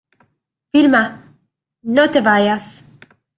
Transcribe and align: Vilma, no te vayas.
Vilma, 0.73 1.01
no 1.83 2.07
te 2.09 2.21
vayas. 2.21 2.65